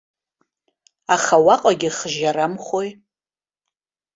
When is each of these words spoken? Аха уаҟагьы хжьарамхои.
Аха 1.15 1.35
уаҟагьы 1.45 1.89
хжьарамхои. 1.97 2.89